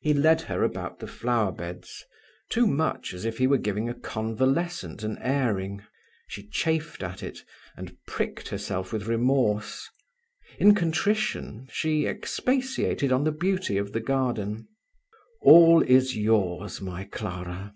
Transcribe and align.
He 0.00 0.14
led 0.14 0.40
her 0.40 0.64
about 0.64 1.00
the 1.00 1.06
flower 1.06 1.52
beds; 1.52 2.06
too 2.48 2.66
much 2.66 3.12
as 3.12 3.26
if 3.26 3.36
he 3.36 3.46
were 3.46 3.58
giving 3.58 3.90
a 3.90 3.94
convalescent 3.94 5.02
an 5.02 5.18
airing. 5.18 5.82
She 6.28 6.48
chafed 6.48 7.02
at 7.02 7.22
it, 7.22 7.44
and 7.76 7.94
pricked 8.06 8.48
herself 8.48 8.90
with 8.90 9.06
remorse. 9.06 9.86
In 10.58 10.74
contrition 10.74 11.68
she 11.70 12.06
expatiated 12.06 13.12
on 13.12 13.24
the 13.24 13.32
beauty 13.32 13.76
of 13.76 13.92
the 13.92 14.00
garden. 14.00 14.66
"All 15.42 15.82
is 15.82 16.16
yours, 16.16 16.80
my 16.80 17.04
Clara." 17.04 17.74